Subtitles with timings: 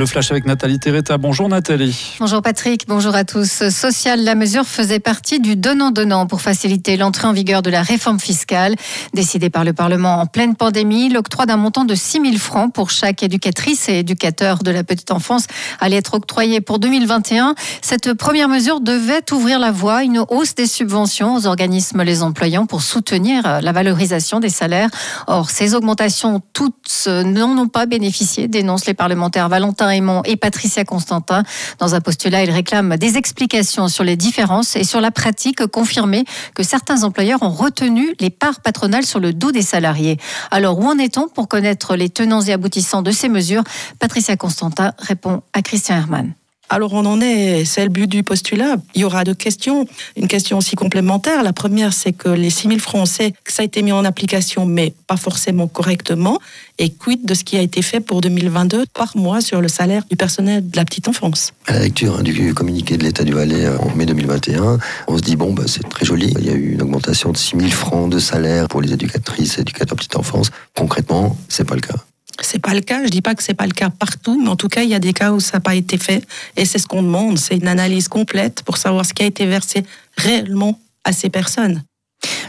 [0.00, 1.18] Le flash avec Nathalie Terretta.
[1.18, 2.14] Bonjour Nathalie.
[2.20, 3.68] Bonjour Patrick, bonjour à tous.
[3.68, 8.18] Social, la mesure faisait partie du donnant-donnant pour faciliter l'entrée en vigueur de la réforme
[8.18, 8.76] fiscale.
[9.12, 12.88] Décidée par le Parlement en pleine pandémie, l'octroi d'un montant de 6 000 francs pour
[12.88, 15.44] chaque éducatrice et éducateur de la petite enfance
[15.80, 17.54] allait être octroyé pour 2021.
[17.82, 22.22] Cette première mesure devait ouvrir la voie à une hausse des subventions aux organismes les
[22.22, 24.88] employant pour soutenir la valorisation des salaires.
[25.26, 30.84] Or, ces augmentations toutes n'en ont pas bénéficié, dénoncent les parlementaires Valentin Raymond et Patricia
[30.84, 31.42] Constantin.
[31.78, 36.24] Dans un postulat, ils réclament des explications sur les différences et sur la pratique confirmée
[36.54, 40.18] que certains employeurs ont retenu les parts patronales sur le dos des salariés.
[40.50, 43.64] Alors, où en est-on pour connaître les tenants et aboutissants de ces mesures?
[43.98, 46.34] Patricia Constantin répond à Christian Hermann.
[46.72, 48.76] Alors on en est, c'est le but du postulat.
[48.94, 49.88] Il y aura deux questions.
[50.16, 51.42] Une question aussi complémentaire.
[51.42, 53.90] La première, c'est que les 6 000 francs, on sait que ça a été mis
[53.90, 56.38] en application, mais pas forcément correctement.
[56.78, 60.04] Et quid de ce qui a été fait pour 2022 par mois sur le salaire
[60.08, 61.52] du personnel de la petite enfance?
[61.66, 65.18] À la lecture hein, du communiqué de l'État du Valais euh, en mai 2021, on
[65.18, 66.32] se dit, bon, bah, c'est très joli.
[66.38, 69.58] Il y a eu une augmentation de 6 000 francs de salaire pour les éducatrices
[69.58, 70.50] et éducateurs petite enfance.
[70.76, 71.96] Concrètement, c'est pas le cas.
[72.40, 73.04] C'est pas le cas.
[73.04, 74.94] Je dis pas que c'est pas le cas partout, mais en tout cas, il y
[74.94, 76.26] a des cas où ça n'a pas été fait.
[76.56, 77.38] Et c'est ce qu'on demande.
[77.38, 79.84] C'est une analyse complète pour savoir ce qui a été versé
[80.16, 81.82] réellement à ces personnes.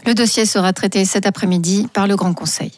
[0.06, 2.72] Le dossier sera traité cet après-midi par le Grand Conseil.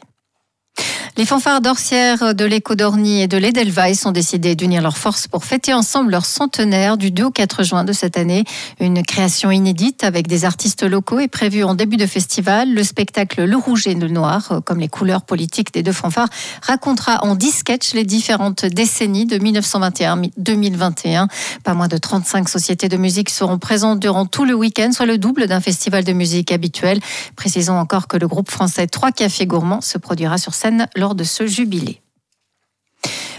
[1.16, 5.45] Les fanfares d'Orsières, de l'Écho d'Orny et de l'Edelweiss ont décidé d'unir leurs forces pour
[5.45, 8.45] fêter ensemble leur centenaire du 2 au 4 juin de cette année.
[8.79, 12.73] Une création inédite avec des artistes locaux est prévue en début de festival.
[12.73, 16.29] Le spectacle Le Rouge et le Noir, comme les couleurs politiques des deux fanfares,
[16.63, 21.27] racontera en 10 sketchs les différentes décennies de 1921-2021.
[21.63, 25.19] Pas moins de 35 sociétés de musique seront présentes durant tout le week-end, soit le
[25.19, 26.99] double d'un festival de musique habituel.
[27.35, 30.55] Précisons encore que le groupe français Trois Cafés Gourmands se produira sur
[30.95, 32.03] lors de ce jubilé.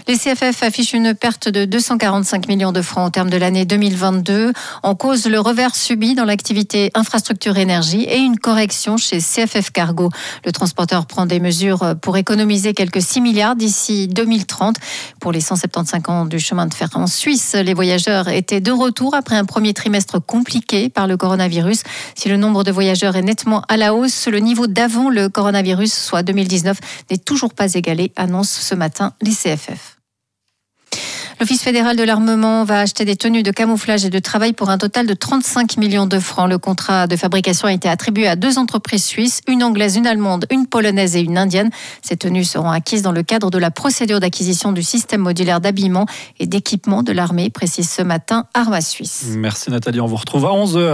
[0.07, 4.53] Les CFF affichent une perte de 245 millions de francs au terme de l'année 2022.
[4.83, 10.11] En cause, le revers subi dans l'activité infrastructure énergie et une correction chez CFF Cargo.
[10.45, 14.75] Le transporteur prend des mesures pour économiser quelques 6 milliards d'ici 2030.
[15.19, 19.15] Pour les 175 ans du chemin de fer en Suisse, les voyageurs étaient de retour
[19.15, 21.81] après un premier trimestre compliqué par le coronavirus.
[22.13, 25.91] Si le nombre de voyageurs est nettement à la hausse, le niveau d'avant le coronavirus,
[25.91, 26.77] soit 2019,
[27.09, 29.94] n'est toujours pas égalé, annonce ce matin les CFF.
[31.37, 34.77] L'Office fédéral de l'armement va acheter des tenues de camouflage et de travail pour un
[34.77, 36.49] total de 35 millions de francs.
[36.49, 40.45] Le contrat de fabrication a été attribué à deux entreprises suisses, une anglaise, une allemande,
[40.49, 41.71] une polonaise et une indienne.
[42.01, 46.05] Ces tenues seront acquises dans le cadre de la procédure d'acquisition du système modulaire d'habillement
[46.39, 49.25] et d'équipement de l'armée, précise ce matin Arma Suisse.
[49.31, 50.93] Merci Nathalie, on vous retrouve à 11h.